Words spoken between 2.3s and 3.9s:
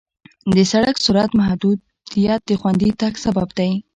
د خوندي تګ سبب دی.